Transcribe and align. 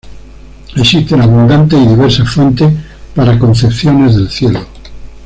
Existen 0.77 1.21
abundantes 1.21 1.79
y 1.79 1.85
diversas 1.89 2.27
fuentes 2.27 2.73
para 3.13 3.37
concepciones 3.37 4.15
del 4.15 4.31
Cielo. 4.31 4.65